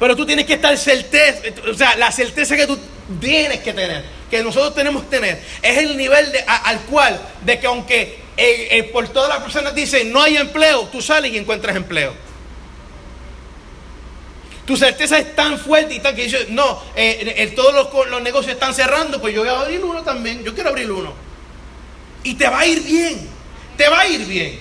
[0.00, 2.78] Pero tú tienes que estar certeza, o sea, la certeza que tú
[3.20, 7.60] tienes que tener, que nosotros tenemos que tener, es el nivel de, al cual, de
[7.60, 11.36] que aunque eh, eh, por todas las personas dicen no hay empleo, tú sales y
[11.36, 12.23] encuentras empleo.
[14.66, 18.54] Tu certeza es tan fuerte y tal que dices, no, eh, todos los, los, negocios
[18.54, 21.12] están cerrando, pues yo voy a abrir uno también, yo quiero abrir uno.
[22.22, 23.28] Y te va a ir bien,
[23.76, 24.58] te va a ir bien.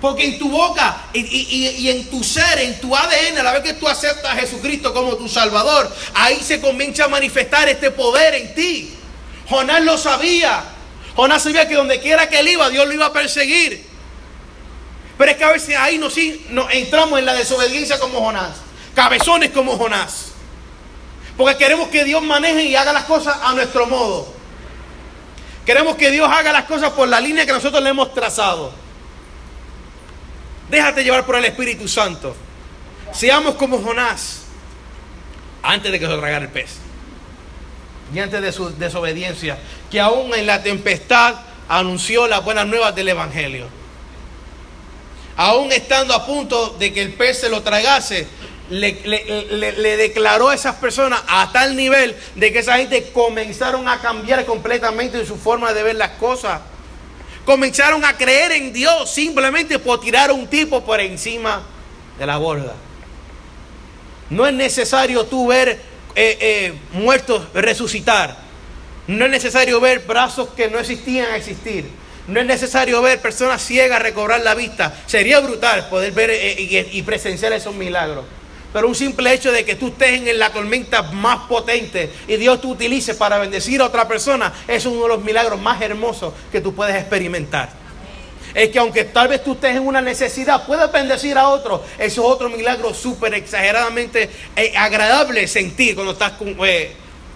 [0.00, 3.62] Porque en tu boca y, y, en tu ser, en tu ADN, a la vez
[3.62, 8.34] que tú aceptas a Jesucristo como tu Salvador, ahí se comienza a manifestar este poder
[8.34, 8.94] en ti.
[9.48, 10.64] Jonás lo sabía.
[11.16, 13.84] Jonás sabía que donde quiera que él iba, Dios lo iba a perseguir.
[15.18, 16.16] Pero es que a veces ahí nos,
[16.70, 18.56] entramos en la desobediencia como Jonás.
[18.94, 20.32] Cabezones como Jonás.
[21.36, 24.32] Porque queremos que Dios maneje y haga las cosas a nuestro modo.
[25.66, 28.72] Queremos que Dios haga las cosas por la línea que nosotros le hemos trazado.
[30.70, 32.34] Déjate llevar por el Espíritu Santo.
[33.12, 34.42] Seamos como Jonás
[35.62, 36.76] antes de que se tragara el pez.
[38.14, 39.58] Y antes de su desobediencia,
[39.90, 41.34] que aún en la tempestad
[41.68, 43.77] anunció las buenas nuevas del Evangelio.
[45.38, 48.26] Aún estando a punto de que el pez se lo tragase,
[48.68, 54.44] le, declaró a esas personas a tal nivel de que esa gente comenzaron a cambiar
[54.44, 56.60] completamente su forma de ver las cosas
[57.48, 61.62] comenzaron a creer en Dios simplemente por tirar a un tipo por encima
[62.18, 62.74] de la borda.
[64.28, 65.78] No es necesario tú ver eh,
[66.14, 68.36] eh, muertos resucitar.
[69.06, 71.88] No es necesario ver brazos que no existían existir.
[72.28, 74.94] No es necesario ver personas ciegas recobrar la vista.
[75.06, 78.24] Sería brutal poder ver eh, y presenciar esos milagros.
[78.72, 82.60] Pero un simple hecho de que tú estés en la tormenta más potente y Dios
[82.60, 86.60] te utilice para bendecir a otra persona, es uno de los milagros más hermosos que
[86.60, 87.70] tú puedes experimentar.
[88.54, 91.82] Es que aunque tal vez tú estés en una necesidad, puedes bendecir a otro.
[91.98, 96.32] Eso es otro milagro súper exageradamente eh, agradable sentir cuando estás
[96.66, 96.92] eh,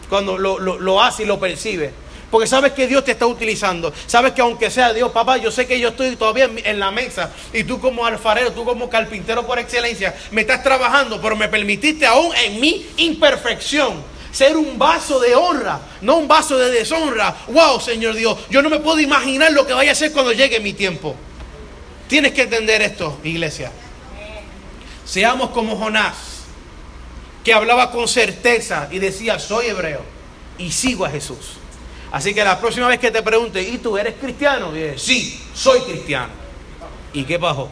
[0.09, 1.93] cuando lo, lo, lo haces y lo percibes.
[2.33, 3.93] Porque sabes que Dios te está utilizando.
[4.07, 7.31] Sabes que aunque sea Dios, papá, yo sé que yo estoy todavía en la mesa.
[7.53, 11.21] Y tú como alfarero, tú como carpintero por excelencia, me estás trabajando.
[11.21, 16.57] Pero me permitiste aún en mi imperfección ser un vaso de honra, no un vaso
[16.57, 17.37] de deshonra.
[17.49, 20.59] Wow, Señor Dios, yo no me puedo imaginar lo que vaya a hacer cuando llegue
[20.59, 21.15] mi tiempo.
[22.09, 23.71] Tienes que entender esto, iglesia.
[25.05, 26.15] Seamos como Jonás,
[27.45, 30.01] que hablaba con certeza y decía, soy hebreo
[30.57, 31.59] y sigo a Jesús.
[32.13, 34.71] Así que la próxima vez que te pregunte, ¿y tú eres cristiano?
[34.97, 36.29] Sí, soy cristiano.
[37.15, 37.71] ¿Y qué pasó?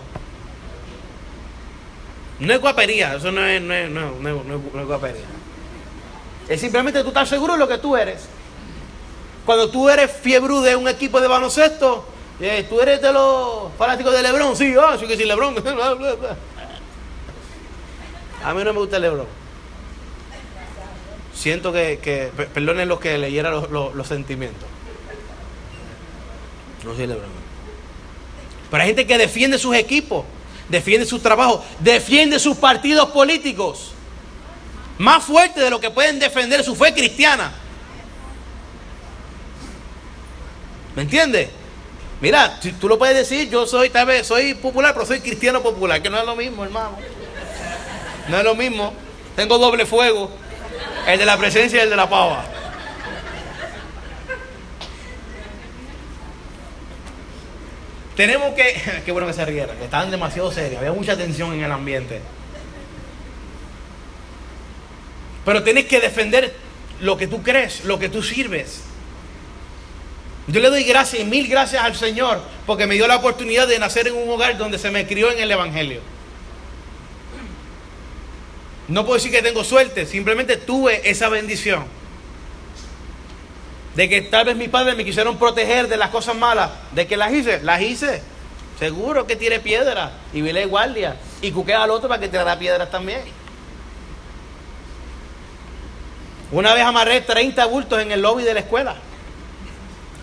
[2.38, 5.26] No es guapería, eso no es, no es, no, no, es guapería.
[6.48, 8.22] Es simplemente tú estás seguro de lo que tú eres.
[9.44, 12.06] Cuando tú eres fiebre de un equipo de baloncesto,
[12.40, 14.56] eh, tú eres de los fanáticos de Lebron.
[14.56, 15.54] Sí, ah, sí que sí, Lebron.
[18.42, 19.39] A mí no me gusta el Lebron.
[21.40, 24.68] Siento que, que perdonen los que leyera los, sentimientos.
[26.84, 27.30] No soy Lebron.
[28.70, 30.26] Pero hay gente que defiende sus equipos,
[30.68, 33.92] defiende su trabajo, defiende sus partidos políticos.
[34.98, 37.52] Más fuerte de lo que pueden defender su fe cristiana.
[40.94, 41.48] ¿Me entiendes?
[42.20, 46.02] Mira, tú lo puedes decir, yo soy, tal vez, soy popular, pero soy cristiano popular,
[46.02, 46.98] que no es lo mismo, hermano.
[48.28, 48.92] No es lo mismo.
[49.34, 50.30] Tengo doble fuego.
[51.06, 52.44] El de la presencia y el de la pava.
[58.16, 59.02] Tenemos que.
[59.04, 62.20] Qué bueno que se rieran, que estaban demasiado serios, había mucha tensión en el ambiente.
[65.44, 66.54] Pero tienes que defender
[67.00, 68.82] lo que tú crees, lo que tú sirves.
[70.46, 73.78] Yo le doy gracias y mil gracias al Señor porque me dio la oportunidad de
[73.78, 76.00] nacer en un hogar donde se me crió en el Evangelio.
[78.90, 81.84] No puedo decir que tengo suerte, simplemente tuve esa bendición.
[83.94, 86.70] De que tal vez mis padres me quisieron proteger de las cosas malas.
[86.90, 88.20] De que las hice, las hice.
[88.80, 91.16] Seguro que tiene piedra y vile guardia.
[91.40, 93.22] Y cuquea al otro para que tirara piedras también.
[96.50, 98.96] Una vez amarré 30 bultos en el lobby de la escuela.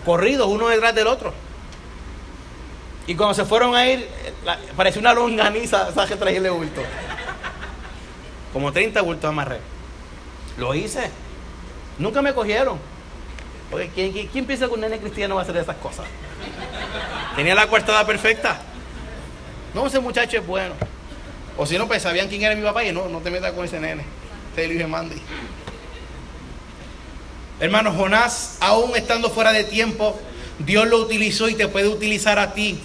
[0.04, 1.32] Corridos uno detrás del otro.
[3.06, 4.06] Y cuando se fueron a ir,
[4.76, 6.82] parecía una longaniza, ¿sabes que el bulto?
[8.52, 9.60] Como 30 bultos amarré.
[10.56, 11.10] Lo hice.
[11.98, 12.78] Nunca me cogieron.
[13.70, 16.06] Porque ¿quién, piensa que un nene cristiano va a hacer esas cosas?
[17.36, 18.58] Tenía la cuartada perfecta.
[19.74, 20.74] No, ese muchacho es bueno.
[21.56, 23.64] O si no, pues sabían quién era mi papá y no, no te metas con
[23.64, 24.04] ese nene.
[24.54, 25.20] Te dije Mandy.
[27.60, 30.18] Hermano, Jonás, aún estando fuera de tiempo,
[30.60, 32.80] Dios lo utilizó y te puede utilizar a ti.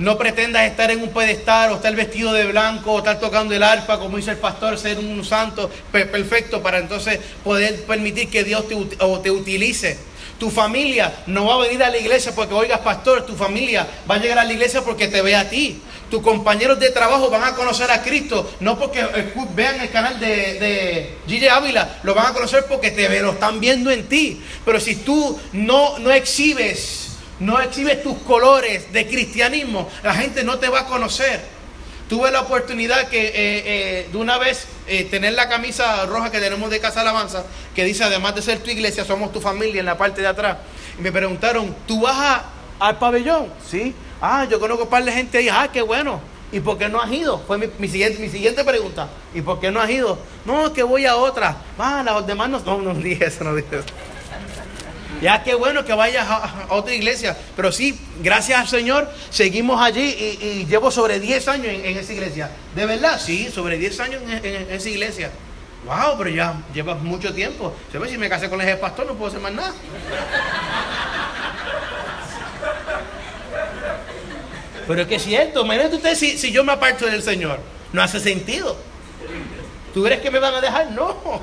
[0.00, 3.62] No pretendas estar en un pedestal o estar vestido de blanco o estar tocando el
[3.62, 8.66] arpa, como dice el pastor, ser un santo perfecto para entonces poder permitir que Dios
[8.66, 8.74] te,
[9.22, 9.98] te utilice.
[10.38, 14.14] Tu familia no va a venir a la iglesia porque oigas pastor, tu familia va
[14.14, 15.82] a llegar a la iglesia porque te ve a ti.
[16.10, 19.06] Tus compañeros de trabajo van a conocer a Cristo, no porque
[19.54, 23.90] vean el canal de, de Ávila, lo van a conocer porque te lo están viendo
[23.90, 24.42] en ti.
[24.64, 27.09] Pero si tú no, no exhibes
[27.40, 31.40] no exhibes tus colores de cristianismo, la gente no te va a conocer.
[32.08, 36.68] Tuve la oportunidad eh, eh, de una vez eh, tener la camisa roja que tenemos
[36.68, 39.96] de Casa Alabanza, que dice además de ser tu iglesia, somos tu familia en la
[39.96, 40.58] parte de atrás.
[40.98, 42.42] Y me preguntaron, ¿tú vas
[42.80, 43.46] al pabellón?
[43.68, 43.94] Sí.
[44.20, 45.48] Ah, yo conozco un par de gente ahí.
[45.48, 46.20] Ah, qué bueno.
[46.52, 47.38] ¿Y por qué no has ido?
[47.46, 49.08] Fue mi, siguiente, mi siguiente pregunta.
[49.32, 50.18] ¿Y por qué no has ido?
[50.44, 51.56] No, que voy a otra.
[51.78, 52.60] Ah, los demás no.
[52.66, 53.86] No, no dije eso, no dije eso.
[55.20, 57.36] Ya qué bueno que vayas a, otra iglesia.
[57.56, 62.50] Pero sí, gracias al Señor, seguimos allí y, llevo sobre 10 años en, esa iglesia.
[62.74, 63.20] ¿De verdad?
[63.20, 65.30] Sí, sobre 10 años en, esa iglesia.
[65.84, 67.74] Wow, pero ya llevas mucho tiempo.
[67.90, 69.74] Si me casé con el pastor no puedo hacer más nada.
[74.86, 77.60] Pero es que es cierto, imagínate usted si, si yo me aparto del Señor.
[77.92, 78.76] No hace sentido.
[79.92, 80.90] ¿Tú crees que me van a dejar?
[80.92, 81.40] No.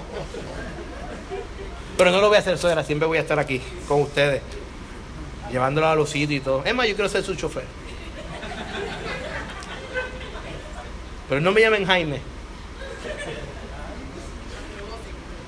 [1.98, 4.42] Pero no lo voy a hacer sola, siempre voy a estar aquí con ustedes,
[5.52, 6.64] llevándolo a los sitios y todo.
[6.64, 7.66] Es más, yo quiero ser su chofer.
[11.28, 12.22] Pero no me llamen Jaime.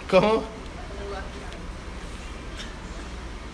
[0.09, 0.43] ¿Cómo?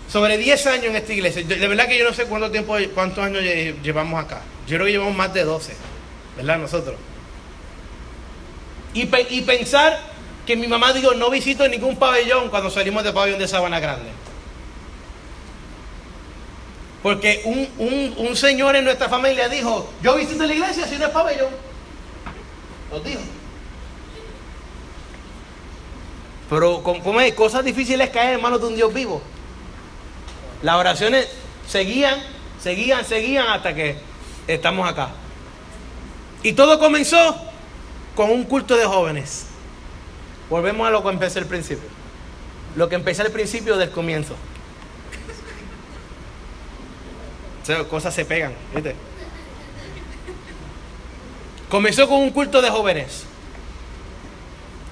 [0.10, 1.44] Sobre 10 años en esta iglesia.
[1.44, 3.44] De verdad que yo no sé cuánto tiempo, cuántos años
[3.84, 4.42] llevamos acá.
[4.66, 5.76] Yo creo que llevamos más de 12,
[6.38, 6.58] ¿verdad?
[6.58, 6.96] Nosotros.
[8.94, 10.15] Y, y pensar
[10.46, 14.10] que mi mamá dijo, no visito ningún pabellón cuando salimos del pabellón de Sabana Grande.
[17.02, 21.50] Porque un, señor en nuestra familia dijo, yo visito la iglesia si no es pabellón.
[22.92, 23.22] Lo dijo.
[26.50, 29.22] Pero como hay cosas difíciles caer en manos de un Dios vivo.
[30.62, 31.28] Las oraciones
[31.68, 32.20] seguían,
[32.60, 33.98] seguían, seguían hasta que
[34.48, 35.10] estamos acá.
[36.42, 37.36] Y todo comenzó
[38.16, 39.45] con un culto de jóvenes.
[40.50, 41.88] Volvemos a lo que empecé al principio.
[42.76, 44.36] Lo que empecé al principio del comienzo.
[47.80, 48.96] O cosas se pegan, ¿viste?
[51.70, 53.24] Comenzó con un culto de jóvenes.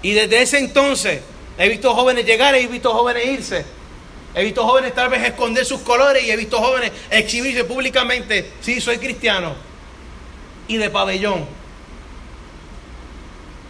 [0.02, 1.22] Y desde ese entonces
[1.58, 3.66] he visto jóvenes llegar, he visto jóvenes irse.
[4.36, 8.52] He visto jóvenes tal vez esconder sus colores y he visto jóvenes exhibirse públicamente.
[8.62, 9.54] Sí, soy cristiano.
[10.68, 11.46] Y de pabellón.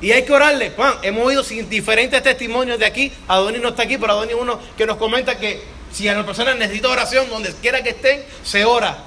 [0.03, 0.71] Y hay que orarle.
[0.71, 3.09] Juan, hemos oído diferentes testimonios de aquí.
[3.25, 6.57] Adonis no está aquí, pero Adonis uno que nos comenta que si a las personas
[6.57, 8.97] necesita oración, donde quiera que estén, se ora.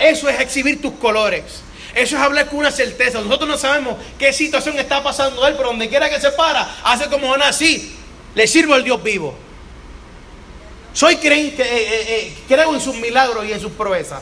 [0.00, 1.62] Eso es exhibir tus colores.
[1.94, 3.20] Eso es hablar con una certeza.
[3.20, 7.06] Nosotros no sabemos qué situación está pasando él, pero donde quiera que se para, hace
[7.06, 7.94] como Ana así.
[8.34, 9.36] Le sirvo al Dios vivo.
[10.92, 14.20] Soy creyente, eh, eh, eh, creo en sus milagros y en sus proezas.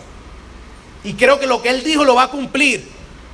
[1.05, 2.87] Y creo que lo que él dijo lo va a cumplir.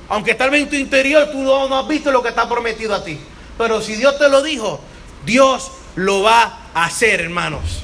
[0.09, 3.03] Aunque tal vez en tu interior tú no, has visto lo que está prometido a
[3.03, 3.19] ti.
[3.57, 4.81] Pero si Dios te lo dijo,
[5.25, 7.83] Dios lo va a hacer, hermanos.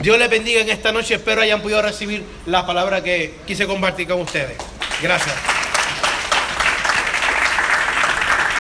[0.00, 1.14] Dios les bendiga en esta noche.
[1.14, 4.56] Espero hayan podido recibir la palabra que quise compartir con ustedes.
[5.02, 5.34] Gracias.